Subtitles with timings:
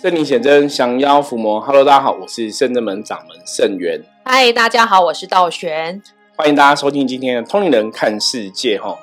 [0.00, 1.60] 圣灵显真，降妖伏魔。
[1.60, 4.00] Hello，大家好，我是圣真门掌门圣元。
[4.24, 6.00] 嗨，大家好，我是道玄。
[6.36, 8.98] 欢迎大家收听今天的《通灵人看世界》哈，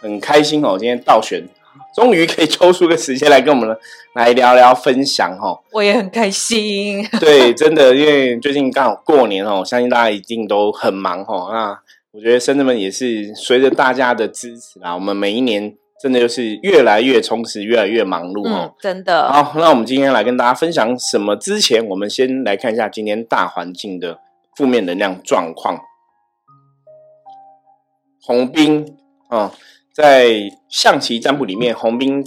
[0.00, 1.46] 很开心哦，今天道玄
[1.94, 3.76] 终于可以抽出个时间来跟我们
[4.14, 5.60] 来聊聊分享哈。
[5.70, 7.06] 我也很开心。
[7.20, 11.52] 对，真的，因为最近刚好过年哦，相信大家一定都很忙哈。
[11.52, 11.78] 那
[12.12, 15.74] 我觉得圣真门也是随着大家的支持啊，我们每一年。
[16.00, 18.74] 真的就是越来越充实，越来越忙碌哦。
[18.80, 19.32] 真的。
[19.32, 21.34] 好，那我们今天来跟大家分享什么？
[21.34, 24.20] 之前我们先来看一下今天大环境的
[24.56, 25.80] 负面能量状况。
[28.22, 28.96] 红兵
[29.28, 29.52] 啊，
[29.92, 32.24] 在象棋占卜里面，红兵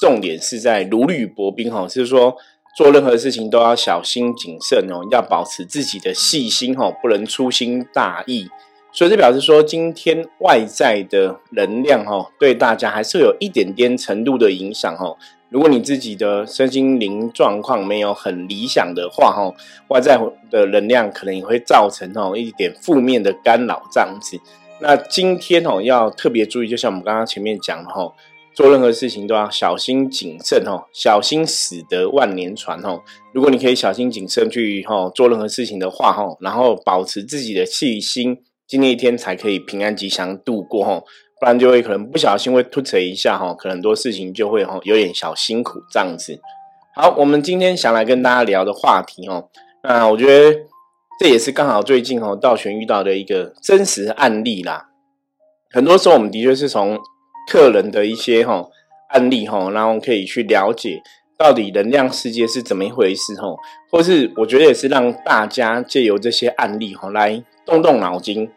[0.00, 2.36] 重点是在如履薄冰哈，就是说
[2.76, 8.48] 做任何事情都要小心谨慎哦，要保持自己的细心哦，不能粗心大意。
[8.92, 15.16] 所以这表示说，今天外在的能量哈，对大家还是有一点点程度的影响哈。
[15.48, 19.52] 如果你自己的身心灵状况没有很理想的话哈，
[19.88, 20.18] 外在
[20.50, 24.38] 的能量可能也会造成哦一点负面的干扰这样子。
[24.80, 28.12] 那今天哦要特别注意，就像我们刚刚前面讲的哈，
[28.54, 33.00] 做任何事情都要小心谨慎哦，小心驶得万年船哦。
[33.32, 38.38] 如果你可以小心谨慎去哈做任何事情的话哈，然后保持自己的细心。
[38.70, 41.02] 今天一天才可以平安吉祥度过哈，
[41.40, 46.38] 不然就会可能不小心会突扯一下哈，可能很多事情就会哈有点小辛苦这样子。
[46.94, 49.48] 好，我们今天想来跟大家聊的话题哦，
[49.82, 50.56] 那我觉得
[51.18, 54.90] 这也是刚好最近哦道玄遇到的一个真实案例啦。
[55.72, 56.96] 很多时候我们的确是从
[57.50, 58.68] 客人的一些哈
[59.08, 61.02] 案例哈，然后可以去了解
[61.36, 63.48] 到底能量世界是怎么一回事哈，
[63.90, 68.48] 或是我觉得也是让大家借由这些案例哈来动动脑筋。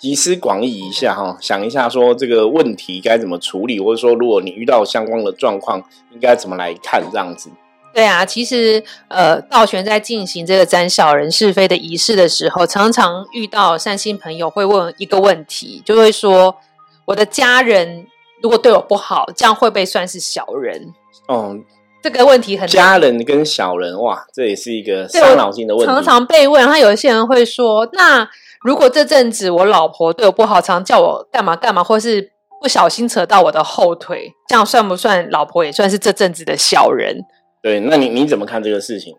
[0.00, 5.78] 集思广益一下哈，想一下说这个问题该怎么处理，或者说如果你遇到相关的状况，
[6.10, 7.50] 应该怎么来看这样子？
[7.92, 16.56] 对啊，其实呃，道玄在进行这个斩小人是非的仪式的时候，常常遇到善心朋友会问一个问题，就会说
[17.04, 18.06] 我的家人
[18.42, 20.94] 如果对我不好，这样会不会算是小人？
[21.28, 21.54] 哦，
[22.02, 26.62] 这个问题很家人跟小人哇，这也是一个伤脑筋的问题，常常被问。
[26.62, 28.26] 然后有一些人会说那。
[28.62, 37.24] 如果这阵子我老婆对我不好，常叫我干嘛干嘛，或是不小心扯到我的后腿，这样算不算老婆也算是这阵子的小人？
[37.62, 39.14] 对，那你你怎么看这个事情？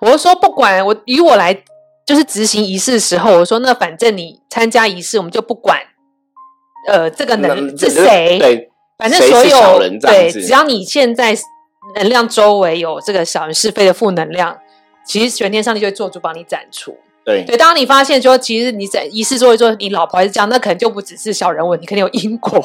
[0.00, 1.62] 我说不管我以我来
[2.04, 5.78] 就是执行仪式的时候，我说那反正你参加仪式，我们就不管，
[6.88, 8.38] 呃，这个能是谁？
[8.40, 11.36] 对，反正所有对，只要你现在
[11.94, 14.58] 能量周围有这个小人是非的负能量，
[15.06, 16.96] 其实玄天上帝就会做主帮你斩除。
[17.24, 22.60] 对对，当你发现说，其实你在仪式做一做，你老婆还是这样，那可能就不只是小人物，你，肯定有因果，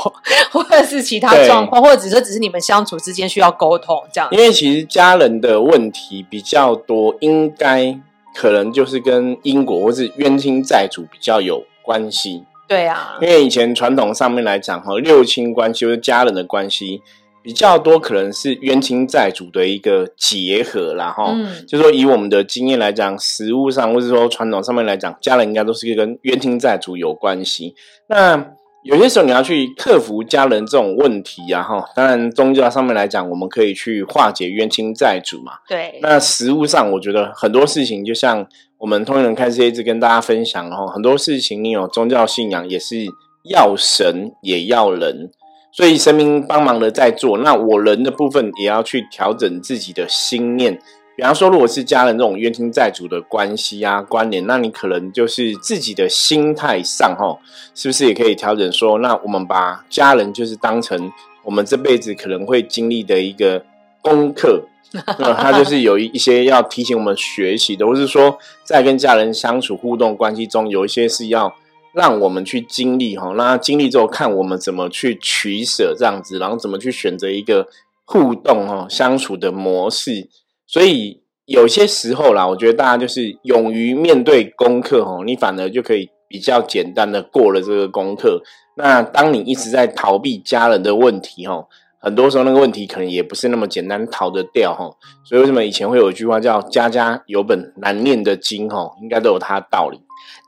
[0.51, 4.27] 或者是其他状况，或者只是只是你们相处之间需要沟通这样。
[4.31, 7.99] 因为其实家人的问题比较多，应该
[8.33, 12.43] 可能就是跟因果或是冤亲债主比较有关系。
[12.67, 17.01] 对啊，因为以前传统上面来讲，哈，六亲关系或是家人的关系。
[17.47, 21.33] 比较多可能是冤亲债主的一个结合啦，哈，
[21.65, 27.73] 就说以我们的经验来讲，实物上或者说传统上面来讲，家人应该都是跟冤亲债主有关系。
[28.09, 28.51] 那
[28.83, 35.53] 有些时候你要去克服家人这种问题啊，哈，当然宗教上面来讲，我们可以去化解冤亲债主嘛。
[35.69, 35.99] 对。
[36.01, 38.45] 那实物上，我觉得很多事情，就像
[38.77, 43.05] 我们通人看世界一直跟大家分享，哈，很多事情你有宗教信仰，也是
[43.49, 45.31] 要神也要人。
[45.71, 50.79] 所以神明帮忙的在做，那我人的部分也要去调整自己的心念。
[51.15, 57.37] 比方说，如果是家人这种冤亲债主的关系啊、关联，那你可能就是自己的心态上，哈，
[57.75, 58.71] 是不是也可以调整？
[58.71, 61.11] 说，那我们把家人就是当成
[61.43, 63.63] 我们这辈子可能会经历的一个
[64.01, 64.63] 功课，
[65.19, 71.53] 那他就是有一一些要提醒我们学习的，或是说在跟家人相处互动关系中，有一些是要。
[71.93, 77.67] 让我们去经历哈，那经历之后看我们怎么去取舍这样子，然后怎么去选择一个
[78.05, 80.29] 互动哈相处的模式。
[80.67, 88.43] 所以有些时候啦，我觉得大家就是勇于面对功课哈，你反而就可以比较简单的过了这个功课。
[88.75, 91.65] 那当你一直在逃避家人的问题哈，
[91.99, 94.91] 很多时候那个问题可能也不是那么简单逃得掉哈。
[95.23, 99.99] 所以为什么以前会有一句话叫“家家有本难念的经”哈，应该都有它的道理。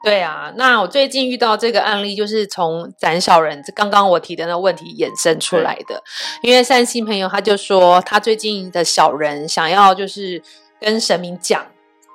[0.03, 6.01] 对啊，那我最近遇到这个案例，就是从斩小人刚刚我提的那问题衍生出来的。
[6.41, 10.41] 因为善心朋友他就说，他最近的小人想要就是
[10.79, 11.65] 跟神明讲，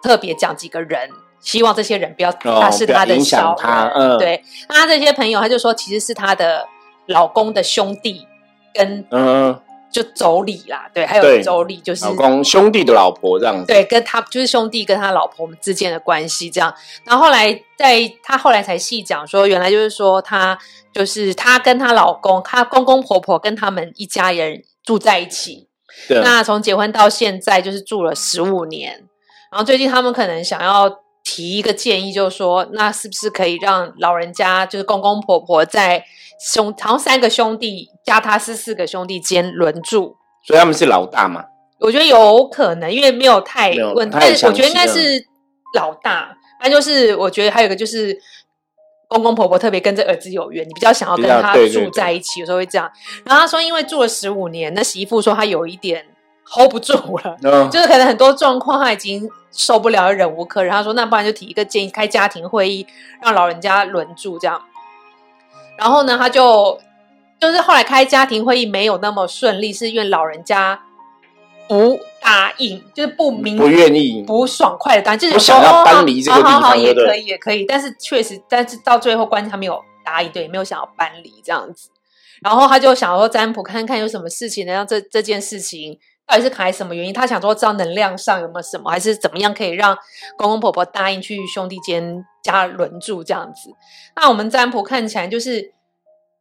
[0.02, 1.10] 特别讲几个人，
[1.40, 3.90] 希望这些人不要他是他的小他。
[3.94, 6.66] 嗯，对，那这些朋友他就说，其实是他的
[7.06, 8.26] 老公的兄弟
[8.72, 9.60] 跟嗯
[9.94, 13.66] 就妯娌啦，对，还有对妯娌，就是老公兄弟的老婆这样子。
[13.66, 16.74] 对，跟他就是兄弟跟他老婆们之间的关系这样。
[17.04, 20.58] 然后后来在他后来才细讲说，原来就是说他
[20.92, 25.68] 就是他跟他老公，他公公婆婆跟他们一家人住在一起。
[26.08, 29.04] 对，那从结婚到现在就是住了十五年。
[29.52, 30.92] 然后最近他们可能想要
[31.22, 36.04] 提一个建议，就是说，那是不是可以让老人家就是公公婆婆在
[36.38, 40.16] 兄好像三个兄弟加他是四个兄弟间轮住？
[40.46, 41.44] 所以他们是老大嘛。
[41.80, 45.24] 我觉得有可能，因为没有太问，太但是我觉得应该是
[45.74, 46.36] 老大。
[46.62, 48.16] 那就是我觉得还有一个就是
[49.06, 52.90] 公公婆婆特别跟这儿子有缘，你比较想要跟他住在一起，有时候会这样。
[53.24, 56.06] 然后他说，因为住了十五年，那媳妇说她有一点
[56.44, 57.36] hold 不住了。
[57.42, 60.72] 嗯， 就是可能很多状况她已经受不了，忍无可忍。
[60.72, 62.86] 他说：“那不然就提一个建议，开家庭会议，
[63.20, 64.62] 让老人家轮住这样。”
[65.76, 66.78] 然后呢，他就
[67.40, 70.80] 就是后来开家庭会议没有那么顺利，是因为老人家
[71.68, 74.22] 不答应，就是不明不愿意。
[74.26, 81.90] 不爽快的答应，就是不想要搬离这个地哦好好好也可以也可以，但是确实，但是到最后关键他没有答应，对，也没有想要搬离这样子。
[82.42, 87.12] 然后他就想说占卜看看有什么事情能让这这件事情到底是卡在什么原因？
[87.12, 89.96] 他想说知道能量上有没有什么，还是怎么样可以让
[90.36, 93.70] 公公婆婆答应去兄弟间加轮住这样子？
[94.16, 95.72] 那我们占卜看起来就是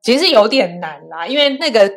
[0.01, 1.91] 其实有点难啦，因为那个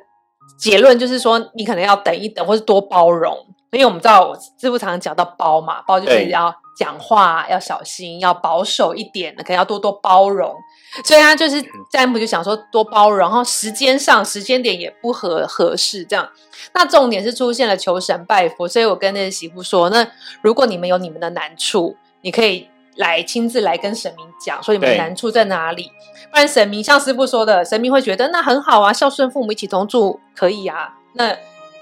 [0.59, 3.37] 结论就是说你可能要等一等，或是多包容。
[3.73, 10.55] 因为我们知道，我师傅常常讲到包嘛，包就是要讲话要小心，要保守一点，可能要多多包容。
[11.05, 16.29] 所以他就是占卜就想说多包容，然后时间上时间点也不合合适这样。
[16.73, 20.07] 那重点是出现了求神拜佛，所以我跟那个媳妇说，那
[20.43, 25.91] 如果你们有你们的难处，你可以来亲自来跟神明讲，说你们的难处在哪里。
[26.31, 31.37] 不然神明像师傅说的，神明会觉得那很好啊，孝顺父母一起同住可以啊，那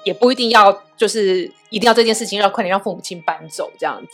[0.05, 4.09] 也不一定要就是一定要这件事情要快点让父母亲搬走这样子。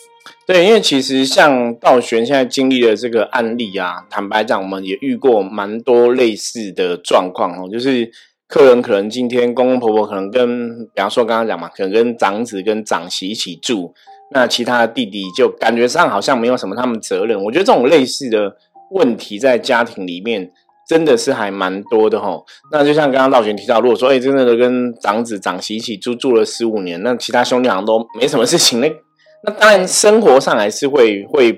[0.46, 8.10] 对，因为其实像道玄现在经历的这个案例啊，坦白讲，我们也遇过蛮多类似的状况哦，就是
[8.46, 13.94] 客人可能今天公公婆婆可能跟，比方说刚刚讲嘛，可能跟长子跟长媳一起住，
[14.32, 17.42] 那其他的弟弟就感觉上好像没有什么他们责任。
[17.44, 18.56] 我觉得这种类似的
[18.90, 20.52] 问题在家庭里面
[20.90, 22.42] 真的是还蛮多的哈。
[22.72, 28.90] 那就像刚刚道玄提到，如果说哎、真的跟长子长媳一起住住了十五年，那其他兄弟好像都没什么事情，那
[29.46, 31.56] 那当然生活上还是会会。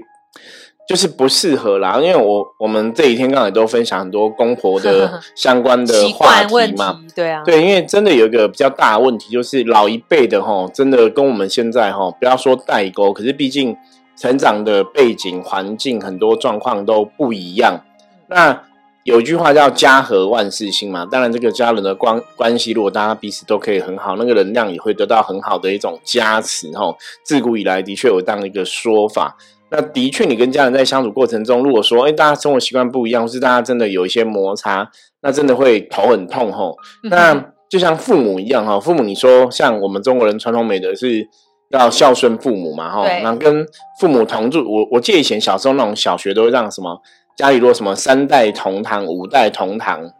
[0.88, 13.74] 就是不适合啦，因为我我们这几天刚好也都分享很多公婆的 相关的习话题嘛，，对啊，对，因为真的有一个比较大的问题，就是老一辈的哈，真的跟我们现在哈，不要说代沟，可是毕竟
[14.16, 17.80] 成长的背景、环境很多状况都不一样。
[18.28, 18.64] 那
[19.04, 26.96] 有一句话叫“家和万事兴”嘛，当然这个家人的关关系，如果大家彼此都可以很好，那个能量也会得到很好的一种加持吼。
[27.24, 29.36] 自古以来的确有这样一个说法。
[29.70, 34.88] 那的确，你跟家人在相处过程中，如果说，哎，大家生活习惯不一样，或是大家真的有一些摩擦，
[35.22, 36.76] 那真的会头很痛吼。
[37.04, 41.26] 那就像父母一样哈，父母你说像我们中国人传统美德是
[41.70, 43.66] 要孝顺父母嘛哈，对那跟
[43.98, 47.00] 父母同住，我我记得以前小时候那种小学都会让什么
[47.36, 50.10] 家里如果什么三代同堂、五代同堂，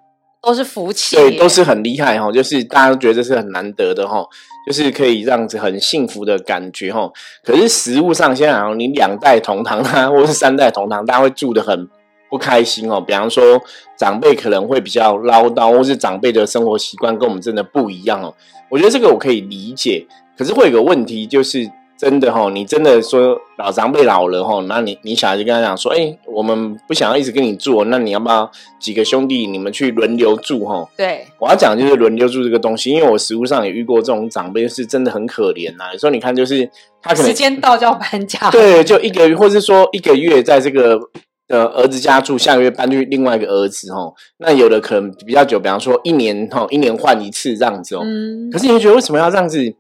[0.41, 4.27] 都是福气对，都是很厉害哈，就是大家都觉得这是很难得的哈，
[4.67, 7.11] 就是可以让子很幸福的感觉哈。
[7.45, 11.89] 可是实物上，现在好像你两代同堂啊，或是三代同堂，大家会住的很
[12.31, 13.01] 不开心哦。
[13.01, 13.61] 比方说，
[13.97, 18.35] 长辈可能会比较唠叨，或是长辈的生活习惯跟我们真的不一样哦。
[18.71, 21.71] 我觉得这个我可以理解，可是会有个问题就是。
[22.03, 30.85] 真的哈，你真的说老长辈老了哈，那你你小孩就跟他讲说，哎、我们不想要一直跟你住哦，那你要不要几个兄弟你们去轮流住哈？
[30.97, 36.69] 对，我要讲就是轮流住这个东西，因为我实物上也遇过这种长辈，是真的很可怜呐、有时候你看，就是
[37.01, 40.99] 他可能时间到就要搬家， 对，就一个月，或是说一个月在这个
[41.47, 44.13] 呃儿子家住，下个月搬去另外一个儿子哦。
[44.39, 48.01] 那有的可能比较久，比方说一年哈，一年换一次这样子哦。
[48.05, 49.73] 嗯可是你会觉得为什么要这样子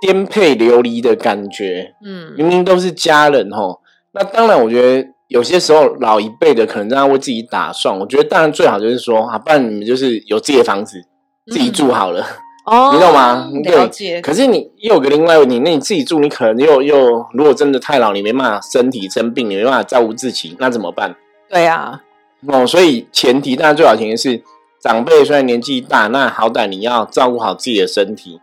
[0.00, 1.94] 颠沛流离的感觉？
[2.04, 3.78] 嗯，明明都是家人哦。
[4.12, 7.96] 那当然，我觉得有些时候老一辈的可能让他为自己打算。
[7.98, 11.02] 我觉得当然最好就是说，啊，不然你们就是有自己的房子，
[11.46, 12.26] 自己住好了。
[12.66, 13.48] 哦，你懂吗？
[13.64, 14.20] 对了解。
[14.20, 21.14] 可是你又有个另外一个问题，那你自己住，你可能又又如果真的太老，你没办法身体生病，你没办法照顾自己，那怎么办？
[21.48, 22.02] 对啊，
[22.46, 24.42] 哦，所以前提当然最好前提是
[24.80, 28.40] 长辈虽然年纪大，那好歹你要照顾好自己的身体，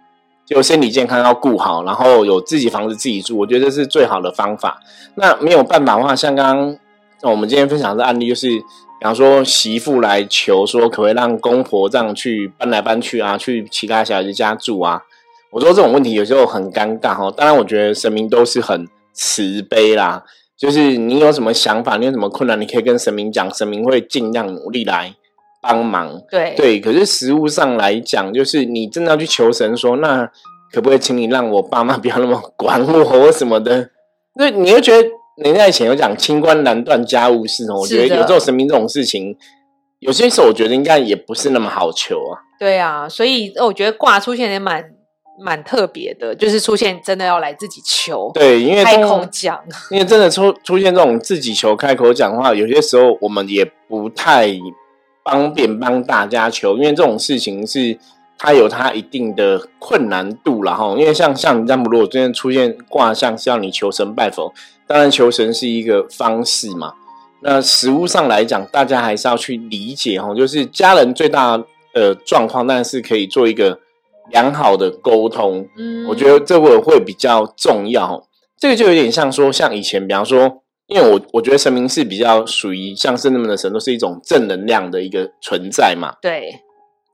[0.47, 4.81] 就身体健康要顾好，然后有自己房子自己住，我觉得这是最好的方法。
[5.15, 15.03] 那没有办法的话，像刚刚我们今天分享的案例，就是比方说媳妇来求说，可不可以让公婆这样去搬来搬去啊，去其他小孩子家住啊？
[15.51, 17.29] 我说这种问题有时候很尴尬哈。
[17.35, 20.23] 当然，我觉得神明都是很慈悲啦，
[20.55, 25.13] 就是你有什么想法，你有什么困难，你可以跟神明讲，神明会尽量努力来
[25.67, 26.21] 帮忙。
[26.31, 30.25] 对对，可是实物上来讲，就是你真的要去求神说，那
[30.71, 33.89] 可不可以请你让我爸妈不要那么管我或什么的？
[34.35, 35.09] 那你会觉得
[35.43, 39.35] 人家以前有讲清官难断家务事哦，我觉得有时候神明这种事情，
[39.99, 42.39] 有些时候我觉得应该也不是那么好求啊。
[42.59, 44.83] 对啊，所以我觉得卦出现也蛮
[45.39, 54.47] 蛮特别的，就是出现真的要来自己求，对，因为开口讲，因为真的出出现这种自己求开口讲话，有些时候我们也不太
[55.29, 57.99] 方便帮大家求，因为这种事情是。
[58.39, 64.53] 它有它一定的困难度了哈，因为像像占卜，如果最近出现卦象是要你求神拜佛，
[64.85, 66.93] 当然求神是一个方式嘛。
[67.41, 71.57] 那实物上来讲，大家还是要去理解哈，就是家人最大
[71.95, 73.79] 的状况，但是可以做一个
[74.29, 75.67] 良好的沟通。
[75.75, 78.23] 嗯，我觉得这个会比较重要。
[78.59, 86.15] 这个就有点像说，像以前，比方说，因为我我觉得神明是比较属于像是那么的神，都是一种正能量的一个存在嘛。
[86.21, 86.61] 对。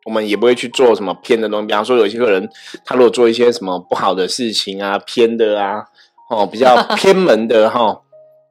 [0.06, 2.50] 我们也不会去做什么偏的东西，比方说有些个人，
[2.84, 5.86] 他如果做一些什么不好的事情啊，偏的啊，
[6.30, 8.02] 哦，比较 偏门的哈，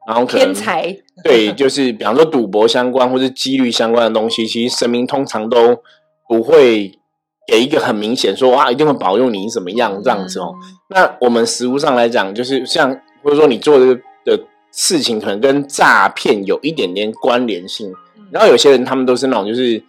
[0.07, 0.51] 然后可能
[1.23, 5.77] 对，就是比方说赌博相关或是几率相关的东西，其实神明通常都
[6.27, 6.91] 不会
[7.45, 10.55] 给一个很明显说哇，一定会保佑你怎么样这样子哦。
[10.89, 14.01] 那我们实物上来讲，就是像或者说你做这个的
[14.73, 17.93] 事情，可能跟诈骗有一点点关联性，
[18.31, 19.81] 然后有些人他们都是那种就是。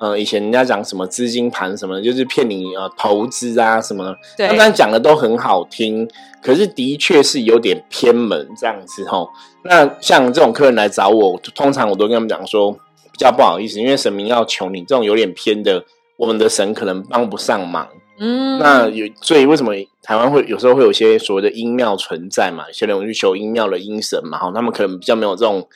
[0.00, 4.04] 呃，以前人家讲什么资金盘什么，就是骗你呃投资啊什么，
[4.36, 6.08] 的，他们讲的都很好听，
[6.40, 9.28] 可是的确是有点偏门这样子吼。
[9.64, 15.84] 那像这种客人来找我，通常我都跟他们讲说，比较不好意思，因为神明要求你这种有点偏的，
[16.16, 17.88] 我们的神可能帮不上忙。
[18.20, 19.72] 嗯，那有所以为什么
[20.08, 22.64] 台湾会有时候会有些所谓的阴庙存在嘛？
[22.66, 25.68] 有些人会去求阴庙的阴神嘛，哈，他们可能比较没有这种。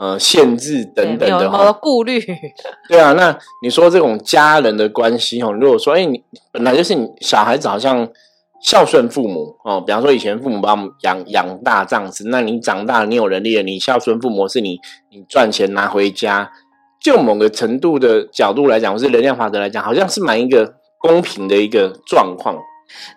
[0.00, 2.20] 呃，限制等等的哈，顾虑。
[2.88, 8.08] 对啊，那你说这种家人的关系哦，如果说，哎，你本来就是你小孩子，好像
[8.62, 14.78] 孝顺父母哦，比方说以前父母把我们养养大这样子，那你长大了，你有能力了，你孝顺父母是你
[15.10, 16.52] 你赚钱拿回家，
[17.02, 22.56] 就某个程度的角度来讲，或是能量法则来讲，好像是蛮一个公平的一个状况。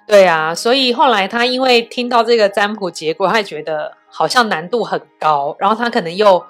[0.08, 6.44] 对啊，所以后来他因为听到这个占卜结果，他也觉得好像难度很高，然后他可能又。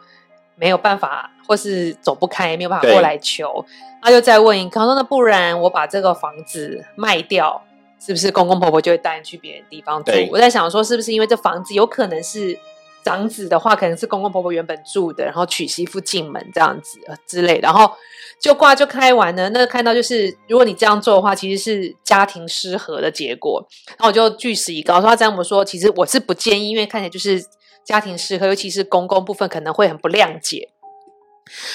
[0.56, 3.66] 没有办法，或是走不开，没有办法过来求，
[4.00, 7.60] 他就再问一个，说那不然我把这个房子卖掉，
[8.00, 10.12] 是不是公公婆婆就会带你去别的地方住？
[10.32, 12.56] 我在想说，是不是因为这房子有可能是
[13.04, 17.92] 长子的话，可能是公公婆婆原本住的，然后娶媳妇进门这样子之类，然后
[18.40, 19.50] 就挂就开完了。
[19.50, 23.66] 那看到就是，如果你这样做的话，其实是家庭失和的结果。
[23.90, 27.44] 然后我就据实以告，说他这样说，其实我是不建议，因为看起来就是。
[27.84, 30.70] 家庭失和，尤其是公公部分可能会很不谅解。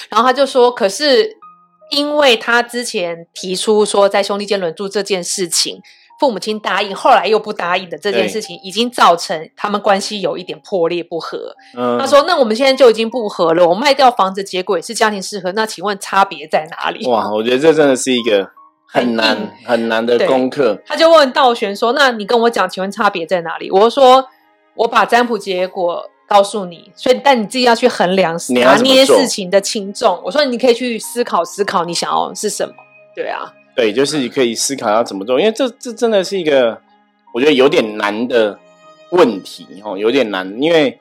[0.07, 1.35] 然后他就说：“可是
[1.91, 5.81] 因为他之前提出说在兄弟间轮住这件事情，
[6.19, 11.55] 父母亲答应，后来又不答应的这件事情，已经造成他们关系有一点破裂不和。”
[11.99, 15.51] 他说：“那我们现在就已经不和了，我卖掉房子，结果也是家庭失和。
[15.51, 18.49] 那请问差别在哪里？”哇，我觉得这真的是一个
[18.87, 20.81] 很难很难的功课。
[20.85, 24.27] 他就问道玄说：“那你跟我讲，请问差别在哪里？”我说。
[24.79, 30.21] 我把占卜结果告诉你，所以但你自己要去衡量拿捏事情的轻重。
[30.23, 32.75] 我说你可以去思考思考，你想要是什么？
[33.15, 36.81] 对啊，对，就是你可以思考要怎么做，因为这这真的是一个
[37.33, 38.59] 我觉得有点难的
[39.11, 40.57] 问题哦，有点难。
[40.59, 40.99] 因为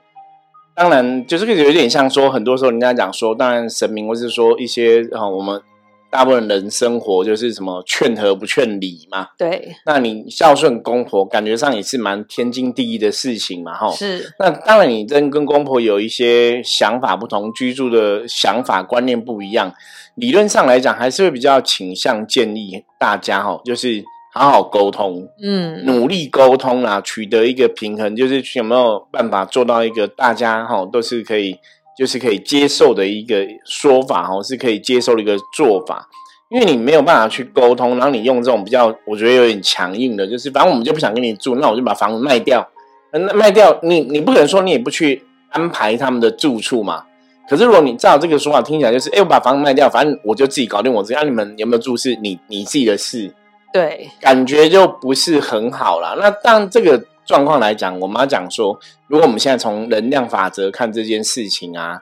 [0.74, 5.60] 当然就是有点像说，很多时候人家讲说，当然神明或是说一些啊我们。
[6.08, 9.74] 大部分人生活就是什么劝和不劝离嘛，对。
[9.84, 13.90] 那你孝顺公婆，感觉上也是蛮天经地义的事情嘛，哈。
[13.90, 14.32] 是。
[14.38, 19.74] 那当然，你真跟公婆有一些想法不同，居住的想法观念不一样，
[20.16, 24.04] 理论上来讲，还是会比较倾向建议大家哈，就是
[24.34, 31.58] 好好沟通，嗯，努力沟通啦，取得一个平衡，就是有没有办法做到一个大家哈都是可以。
[31.98, 36.06] 就是可以接受的一个说法哦，是可以接受的一个做法，
[36.50, 42.68] 因为你没有办法去沟通，然后你用这种比较，我觉得有点强硬的，就是反正我们就不想跟你住，那我就把房子卖掉，
[43.14, 47.04] 那卖掉你你不可能说你也不去安排他们的住处嘛。
[47.48, 53.32] 可是如果你照这个说法听起来就是，哎，我把房子卖掉，反正我就自己搞定我自己，那你们有没有住是你你自己的事，
[53.72, 56.16] 对，感觉就不是很好了。
[56.20, 57.04] 那当这个。
[57.26, 61.98] 状况来讲，我们要讲说，如果我们现在从能量法则看这件事情啊，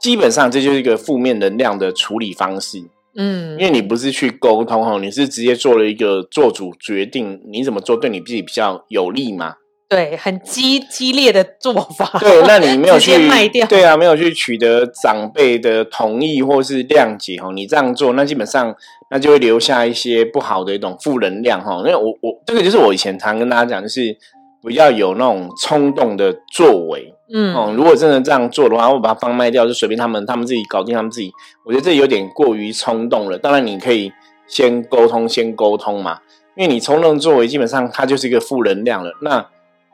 [0.00, 2.82] 基本上这就是一个负面能量的处理方式。
[3.14, 9.54] 嗯，因为你不是去沟通哦，你是直接做了一个做主决定，你怎么做对你自己比较有利嘛？
[9.88, 12.18] 对，很激激烈的做法。
[12.18, 18.74] 对，那你没有去卖掉，对啊，没有去取得长辈的同意或是谅解哈，你这样做，那基本上
[19.10, 21.76] 那就会留下一些不好的一种负能量哈。
[21.78, 24.16] 因为我我这个就是我以前常跟大家讲，就是
[24.60, 27.12] 不要有那种冲动的作为。
[27.32, 31.32] 嗯，哦，如果真的这样做的话，我把它放卖掉，就随便他们，他们自己搞定他们自己。
[31.64, 33.36] 我觉得这有点过于冲动了。
[33.36, 34.12] 当然，你可以
[34.46, 36.20] 先沟通，先沟通嘛，
[36.56, 39.10] 因为你冲动作为，基本上它就是一个负能量了。
[39.22, 39.44] 那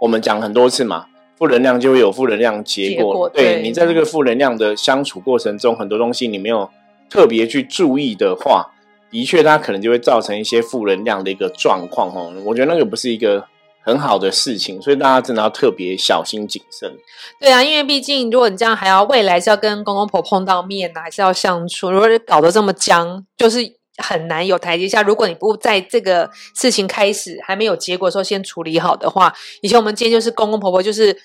[0.02, 1.06] 我们讲很多次嘛，
[1.38, 3.28] 负能量就会有负能量结果。
[3.28, 6.68] 对你在这个负能量的相处过程中，很多东西你没有
[7.09, 8.73] 特别去注意的话，
[9.12, 12.32] 的确它可能就会造成一些负能量的一个状况哦。
[12.44, 13.47] 我觉得那个不是一个
[13.80, 16.92] 很好的事情，所以大家真的要特别小心谨慎。
[17.38, 23.82] 对啊，因为毕竟如果你这样还要未来是要跟公公婆碰到面呢，还是要相处，如果搞得这么僵，就是。
[23.99, 25.02] 很难有台阶下。
[25.02, 31.16] 如果你不在这个事情开始还没有结果的时候先处理好的话，以前我们今天就是公公婆婆就是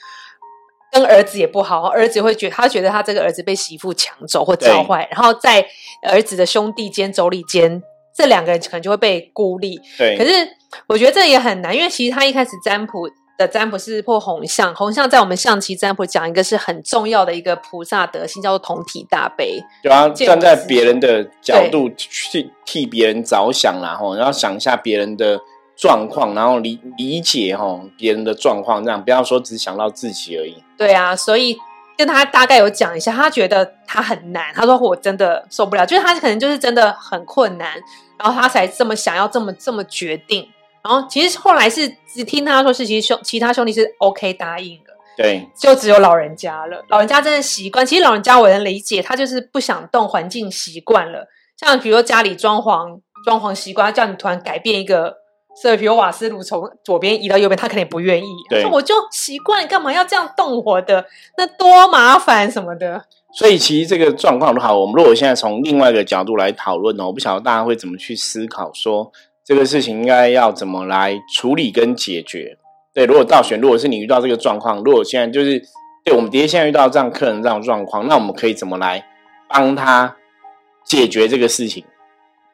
[0.91, 5.65] 跟儿子也不好，儿子会觉他觉得他这个儿子被媳妇抢走或教坏，然后在
[6.03, 7.81] 儿子的兄弟间、妯娌间，
[8.15, 9.79] 这两个人可能就会被孤立。
[9.97, 10.31] 对，可是
[10.87, 13.09] 我觉得这也很难，因为其实他一开始占卜。
[13.37, 19.63] 的占卜是破红象，红象在我们象棋占卜讲一个是很重要的一个菩萨德性，叫做同体大悲。
[19.83, 25.39] 对啊，站在别人的角度去替别人着想然后然后想一下别人的
[25.75, 30.63] 状况，然后理理解哈别人的状况，这样不要说只想到自己而已。
[30.75, 31.55] 对啊，所以
[31.95, 37.73] 跟他大概有讲一下，他觉得他很难，他说我真的受不了，就是他可能就是真的很困难，
[38.17, 40.49] 然后他才这么想要这么这么决定。
[40.87, 46.81] 然后其实后来是只听他说是，其实兄其他兄弟是 OK 答应的，对，就只有老人家了。
[46.87, 51.27] 老人家真的习惯，其实老人家我能理解，他就是不想动，环境习惯了。
[51.57, 55.17] 像比如说家里装潢，装潢习惯，叫你突然改变一个，
[55.61, 58.29] 所以比如瓦斯炉从左边移到右边，他肯定不愿意。
[58.49, 61.05] 对，我就习惯，干嘛要这样动我的？
[61.37, 63.03] 那多麻烦什么的。
[63.33, 69.11] 所以其实这个状况的话，我们如果现在从另外一个角度来讨论呢，我不晓得大家会怎么去思考说。
[69.47, 72.57] 这个事情应该要怎么来处理跟解决？
[72.93, 75.61] 对，如果倒选，如果是你遇到这个状况，如果现在就是
[76.03, 79.05] 对我们爹现在遇到这样客人这样状况，那我们可以怎么来
[79.47, 80.17] 帮他
[80.83, 81.85] 解决这个事情？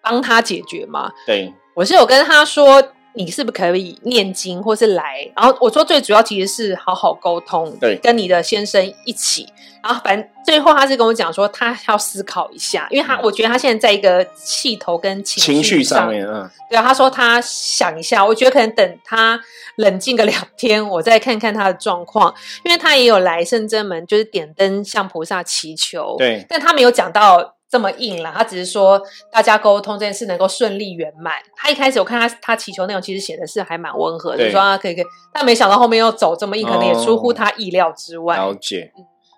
[0.03, 1.12] 帮他解决吗？
[1.25, 2.84] 对，我是有跟他说。
[3.15, 5.32] 你是不是可以念经，或是来？
[5.36, 9.47] 然后我说最主要其实是好好沟通，对，跟你的先生一起。
[9.84, 19.39] 然后反正最后他是跟我讲说，他要思考一下，因为他我觉得他现在在一个气头跟情绪上面，嗯，对啊，他说他想一下，我觉得可能等他
[19.76, 27.56] 冷静个两天，我再看看他的状况，因为他也有来圣真门，就是点灯向菩萨祈求，对，但他没有讲到。
[27.74, 31.34] 这么硬了，他只是说大家沟通这件事能够顺利圆满。
[31.56, 38.38] 他一开始我看他他祈求内容其实写的是还蛮温和的，说啊可以可以，但没想到后面又走这么硬，可能也出乎他意料之外。
[38.38, 38.92] 了解，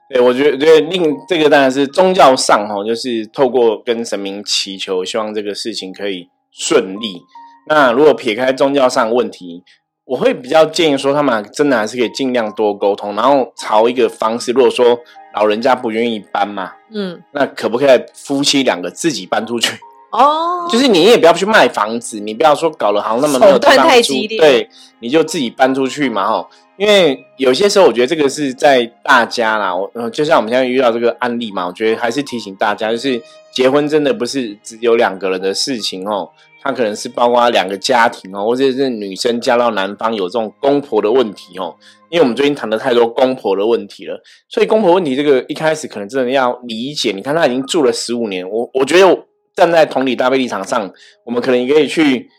[0.09, 7.21] 对我觉得对另这个当然是宗教上哈，就是透过跟神明祈求，希望这个事情可以顺利。
[7.69, 9.63] 那如果撇开宗教上问题，
[10.03, 14.99] 我会比较建议说，他们真的还是可以尽量多沟通，然后朝一个方式，如果说。
[15.35, 19.77] 老人家不愿意搬嘛，嗯，那可不可以夫妻两个自己搬出去？
[20.11, 24.69] 哦， 就是你也不要去卖房子，你不要说搞了好像那么没有地方住，对，
[25.01, 26.47] 你就自己搬出去嘛，哈。
[26.77, 33.21] 因为有些时候，我觉得这个是在大家啦，我就像我们现在遇到这个案例嘛，我觉得还是提醒大家，就是
[33.53, 36.29] 结婚真的不是只有两个人的事情哦，
[36.61, 41.75] 它可能是包括两个家庭哦，或者是女生嫁到男方有这种公婆的问题哦。
[42.15, 47.11] 因为我们最近谈的太多公婆的问题了，所以公婆问题这个一开始可能真的要理解。
[47.13, 50.89] 你看他已经住了十五年，我我觉得站在同理大悲立场上，
[51.25, 52.29] 我们可能也可以去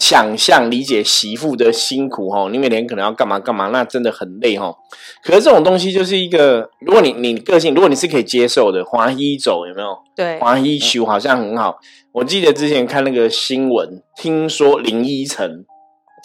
[0.00, 2.48] 想象理解媳妇的辛苦哈。
[2.52, 4.72] 你每天可能要干嘛干嘛，那真的很累哈。
[5.24, 9.98] 可是这种东西就是一个，如果你你个性，如果你是可以接受的，华一走有没有？
[10.14, 11.80] 对，华一修好像很好。
[12.12, 15.64] 我记得之前看那个新闻，听说林依晨。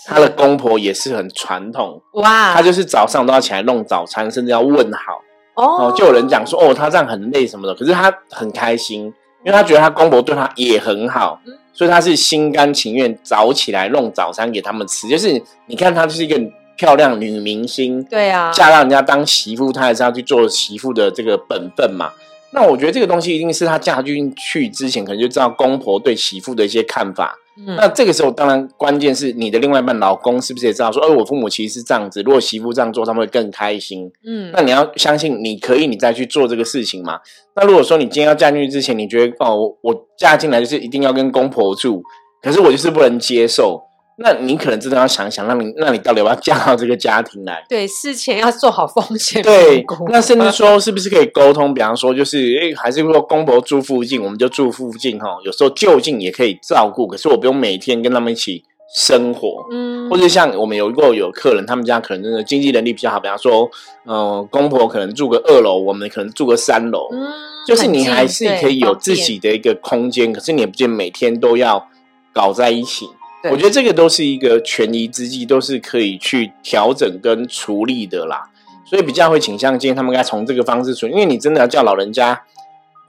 [0.06, 5.22] 他的公婆也是很传统哇，他就是早上都要起来弄早餐，甚至要问好
[5.56, 5.94] 哦。
[5.96, 9.04] 就有人讲说哦，他这样很累什么的，可是他很开心，
[9.46, 11.40] 因为他觉得他公婆对他也很好，
[11.74, 15.08] 所以他是心甘情愿早起来弄早餐给他们吃。
[15.08, 16.40] 就是你看，她就是一个
[16.78, 22.12] 漂亮女明星，对啊，嫁到人家当媳妇，她还是要去做媳妇的这个本分嘛。
[22.52, 27.36] 那我觉得这个东西一定是她嫁进去之前，可能就知道公婆对媳妇的一些看法。
[27.56, 34.12] 嗯那这个时候，当然关键是你的另外一半老公是不是也知道说，哎，我父母其实是这样子，如果媳妇这样做，他们会更开心。
[34.26, 37.20] 嗯那你要相信你可以，你再去做这个事情嘛。
[37.56, 42.02] 那如果说你今天要嫁进去之前，你觉得哦，我我嫁进来就是一定要跟公婆住，
[42.42, 43.82] 可是我就是不能接受，
[44.18, 47.64] 那你可能真的要想想，那你那你到底要不要嫁到这个家庭来？
[47.68, 51.74] 对，事前要做好风险对，那甚至说是不是可以沟通？
[51.74, 55.38] 比方说，就是诶，还是说公婆住附近，我们就住附近哈。
[55.44, 59.66] 有时候就近也可以照顾，可是我不用每天跟他们一起生活。
[59.72, 63.68] 嗯，或者像我们有过有客人，他们家可能真的经济能力比较好，比方说，
[64.06, 67.32] 呃，公婆可能住个二楼，我们可能住个三楼，嗯，
[67.66, 71.88] 就是你还是可以有自己的一个空间，可是你也不见每天都要
[72.32, 73.10] 搞在一起。
[73.52, 78.50] 我觉得这个都是一个权宜之计，都是可以去调整跟处理的啦。
[78.86, 82.44] 所以比较会倾向建议他们该从这个方式处理，因为你真的要叫老人家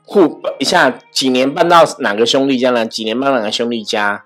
[0.05, 2.85] 互一下几年搬到哪个兄弟家呢？
[2.87, 4.25] 几年搬到哪个兄弟家？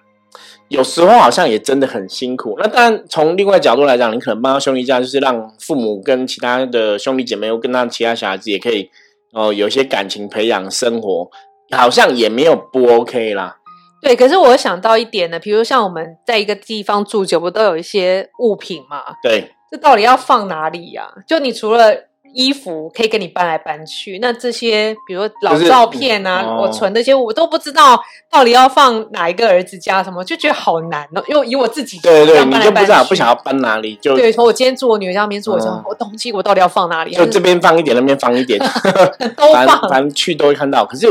[0.69, 2.55] 有时候好像也真的很辛苦。
[2.59, 8.91] 那当然，从另外角度来讲，你可能搬到兄弟家，就是让父母跟其他的兄弟姐妹，或跟他其他小孩子也可以
[9.33, 11.31] 哦、有一些感情培养生活，
[11.71, 13.59] 好像也没有不 OK 啦。
[14.01, 19.03] 对，可是我想到一点呢，比如像我们在一个地方住久，不都有一些物品嘛？
[19.23, 21.93] 对，这到底要放哪里呀、就你除了
[22.35, 27.99] 衣服可以跟你搬来搬去，那这些比如说老就是照片啊，哦我存的一些我都不知道
[28.31, 31.25] 到底要放哪一个儿子家什么，就觉得好难哦。
[31.27, 37.15] 因为以我自己对对对，这样搬来你就不知道去不想要搬哪里，就对，说我今天住我女儿家，明天住我家，嗯我东西我到底要放哪里？
[37.15, 38.61] 就这边放一点，那边放一点，
[39.35, 40.85] 都反放，反正去都会看到。
[40.85, 41.09] 可是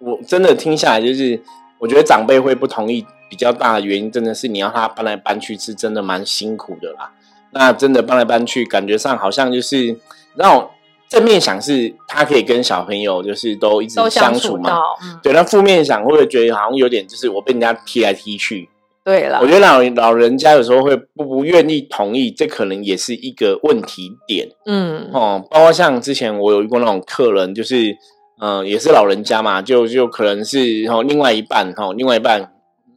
[0.00, 1.38] 我真的听下来，就是
[1.78, 7.12] 我觉得长辈会不同意，比较大的原因真的是你要他搬来搬去，是真的蛮辛苦的啦。
[7.52, 9.96] 那真的搬来搬去，感觉上好像就是
[10.34, 10.70] 让我
[11.08, 14.70] 正面想是他可以跟小朋友就是都一直相处嘛。
[14.70, 18.68] 处，嗯，对，那负面想会不会觉得好像有点就是我被人家踢来踢去？
[19.04, 24.50] 对了我，觉得老老人家有时候会不不愿意同意，这可能也是一个问题点。
[24.66, 27.96] 嗯，哦，包括像之前我有遇过那种客人，就是嗯、
[28.38, 32.52] 呃也是老人家嘛，就就可能是哦另外一半哦另外一半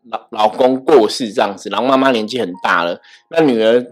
[0.10, 3.00] 老老公过世这样子，然后妈妈年纪很大了，
[3.30, 3.86] 那女儿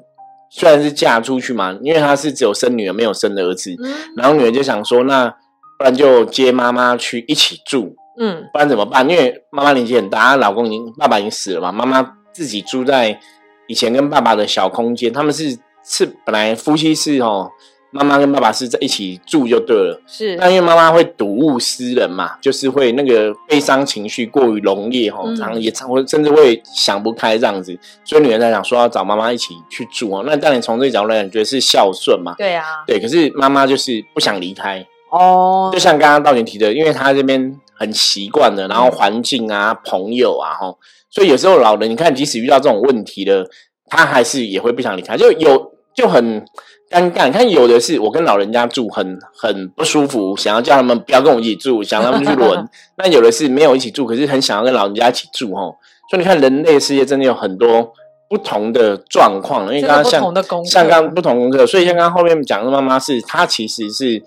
[0.50, 5.30] 虽然是嫁出去嘛，因为她是只有生女儿没有生儿子，嗯然后女儿就想说，那
[5.78, 9.08] 不然就接妈妈去一起住，嗯不然怎么办？
[9.10, 13.20] 因为妈妈年纪很大，她老公已经爸爸已经死了嘛，妈妈自己住在
[13.68, 17.52] 以前跟爸爸的小空间，他们是是本来夫妻是哦，
[17.92, 20.02] 妈妈跟爸爸是在一起住就对了。
[20.06, 25.36] 是，那因为妈妈会睹物思人嘛，就是会那个悲伤情绪过于浓烈哈，嗯。
[25.36, 30.24] 常常也常会甚至会想不开这样子，所以女儿在想说要找妈妈一起去住哦。
[30.26, 33.00] 那当然从这个角度来讲，觉得是孝顺嘛，对啊，对。
[33.00, 40.76] 可是妈妈就是不想离开，哦，就像刚刚道姐提的，因为她这边很习惯了，然后环境啊、朋友啊，哈，
[41.10, 43.50] 所以有时候老人，你看，即使遇到这种问题了，
[43.88, 46.46] 他还是也会不想离开，就有就很
[46.90, 47.26] 尴尬。
[47.28, 52.64] 你看，有的是我跟老人家住很很不舒服，想要叫他们不要跟我一起住，想让他们去轮；
[52.98, 55.62] 那有的是没有一起住，可是很想要跟老人家一起住，哈。
[56.10, 57.92] 所以你看，人类世界真的有很多
[58.28, 60.22] 不同的状况，因为刚刚像
[60.66, 64.24] 像刚刚不同功课，所以像刚刚后面讲的妈妈是，她其实是，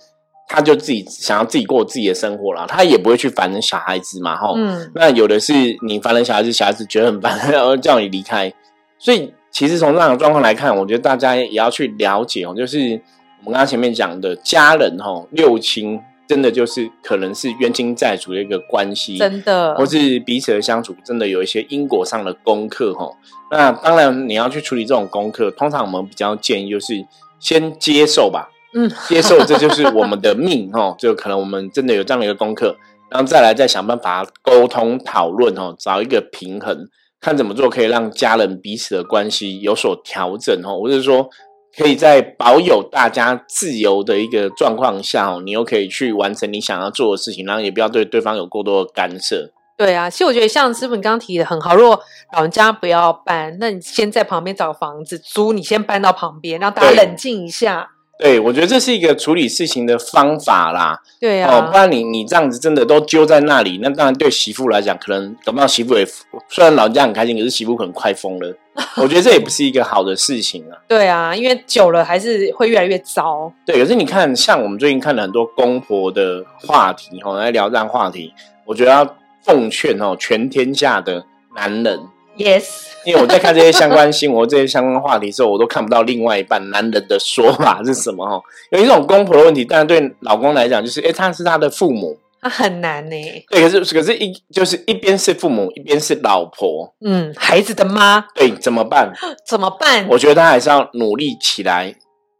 [0.46, 4.54] 她就自己想要自己过自己的生活啦，她也不会去烦人小孩子嘛，吼。
[4.56, 5.52] 嗯，那有的是
[5.86, 8.52] 你烦人小孩子，小孩子觉得很烦， 然后叫你离开。
[8.98, 13.00] 所以其实从这样的状况来看，我觉得大家也要去了解哦，就是
[13.44, 23.10] 我们刚刚前面讲的家人哦，六亲真的就是可能是冤亲债主的一个关系，真的或是彼此的相处，真的有一些因果上的功课哈。
[23.50, 27.04] 那当然，你要去处理这种功课，通常我们比较建议就是
[27.38, 32.74] 先接受吧，嗯，接受这就是我们的命哈，就可能我们真的有这样的一个功课，
[33.10, 36.88] 然后再来再想办法沟通讨论哦，找一个平衡，
[37.22, 41.30] 看怎么做可以让家人彼此的关系有所调整哦，或者说。
[41.74, 49.50] 可以在保有大家自由的一个状况下哦，你又可以去完成你想要做的事情，然后也不要对对方有过多的干涉。
[49.78, 51.98] 对啊，其实我觉得像师傅你刚刚提的很好，如果
[52.34, 57.88] 老人家不要搬，那你先在旁边找房子租，你先搬到旁边，让大家冷静一下。
[58.18, 61.00] 对，我觉得这是一个处理事情的方法啦。
[61.20, 66.06] 对呀哦，不啊，然你你这样子真的都揪在那里，那当然对媳妇来讲，可能搞不好媳妇也
[66.48, 68.56] 虽然老人家很开心，可是媳妇可能快疯了。
[68.96, 70.78] 我觉得这也不是一个好的事情啊。
[70.86, 73.52] 对啊，因为久了还是会越来越糟。
[73.66, 78.32] 对，可是你看，像我们最近看了很多公婆的话题，哦，来聊这样话题，
[78.64, 81.24] 我觉得要奉劝哦，全天下的
[81.56, 82.00] 男人，
[82.36, 82.64] Yes，
[83.04, 88.42] 因为我在看这些相关新闻、这些相关话题的时候，我都看不到另外一半男人的说法是什么哦。
[88.70, 93.16] 有一种公婆的问题，当然对老公来讲，就是诶他是他的父母，他很难呢。
[93.50, 99.12] 对，可是可是一就是一边是父母，一边是老婆，嗯，孩子的妈对，怎么办？
[99.46, 100.06] 怎么办？
[100.08, 101.94] 我觉得他还是要努力起来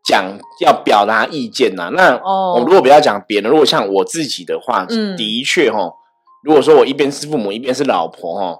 [0.05, 0.25] 讲，
[0.61, 1.91] 要表达意见呐。
[1.93, 5.93] 那哦我如果不要讲别人，如果像我自己的话，嗯的确哈，
[6.43, 8.59] 如果说我一边是父母，一边是老婆哈，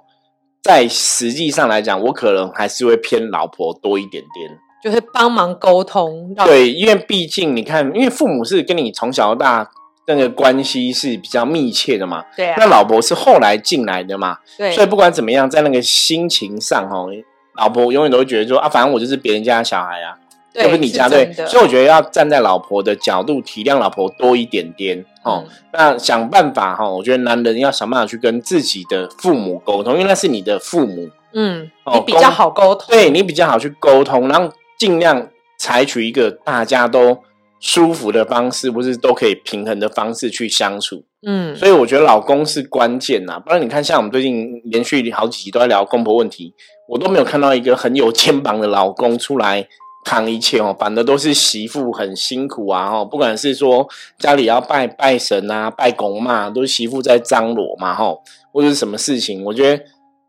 [0.63, 4.59] 在实际上来讲，我可能还是会偏老婆多一点点。
[4.81, 9.71] 就是帮忙沟通，让对，因为毕竟你看，因为父母是跟你从小到大
[10.07, 17.09] 那个关系是比较密切的嘛，对啊，那老婆是后来进来的嘛，对，所以不管怎么样，在那个心情上哦，
[17.55, 20.22] 老婆永远都会觉得说啊，反正我就是别人家的小孩啊，对
[20.53, 25.43] 又不是你家对所以我觉得要站在老婆的角度体谅老婆多一点点哦。
[25.45, 37.17] 嗯那想办法哈、我觉得男人要想办法去跟自己的父母沟通，因为那是你的父母，嗯，哦你比较好沟通，对你比较好去沟通，然后尽量采取一个大家都
[37.59, 41.03] 舒服的方式，不是都可以平衡的方式去相处。
[41.25, 46.53] 嗯，所以我觉得老公是关键呐，不然你看，像我们最近连续好几集都在聊公婆问题，
[46.87, 49.67] 我都没有看到一个很有肩膀的老公出来
[50.03, 53.87] 扛一切哦，反的都是媳妇很辛苦啊哦，不管是说
[54.17, 59.83] 家里要拜拜神啊、拜公嘛，都是媳妇在张罗嘛吼，或者是什么事情，我觉得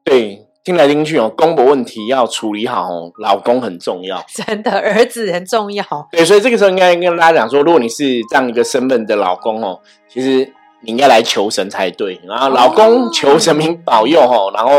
[0.04, 4.24] 对听来听去哦，公婆问题要处理好哦，老公很重要。
[4.32, 10.50] 真的儿子很重要，对，所以这个时候应该跟大家讲说，如果你是这样一个身份的老公哦，其实
[10.85, 12.20] 你应该来求神才对。
[12.27, 14.70] 然后老公求神明保佑哈，然后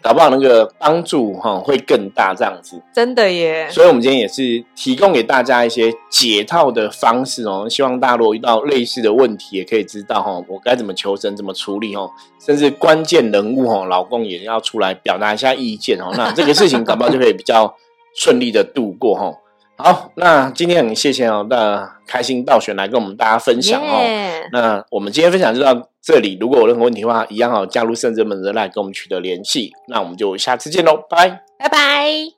[0.00, 2.80] 搞不好那个帮助哈会更大这样子。
[2.94, 12.10] 真的耶，所以我们今天也是提供给大家一些解套的方式哦，希望大家如果遇到类似的问题，也可以知道哈，我该怎么求神，怎么处理哦，
[12.44, 17.74] 甚至关键人物哦，老公也要出来表达一下意见哦，那这个事情搞不好就可以比较
[18.14, 19.32] 顺利的度过哈。
[19.78, 24.02] 好，那今天很谢谢哦，那开心道玄来跟我们大家分享哦。
[24.02, 29.70] 耶那我们今天分享就到这里，如果有任何问题的话，一样哦，加入圣真门的来跟我们取得联系。
[29.86, 31.40] 那我们就下次见喽，拜拜。
[31.60, 32.37] 拜拜。